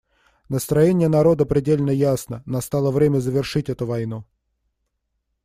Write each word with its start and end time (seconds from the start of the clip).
Настроение 0.49 1.07
народа 1.07 1.45
предельно 1.45 1.91
ясно: 1.91 2.41
настало 2.47 2.89
время 2.89 3.19
завершить 3.19 3.69
эту 3.69 3.85
войну. 3.85 4.25